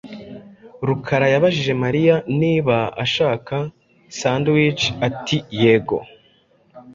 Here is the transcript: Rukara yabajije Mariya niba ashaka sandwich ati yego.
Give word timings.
Rukara 0.87 1.27
yabajije 1.33 1.73
Mariya 1.83 2.15
niba 2.41 2.77
ashaka 3.03 3.55
sandwich 4.19 4.83
ati 5.07 5.37
yego. 5.61 5.97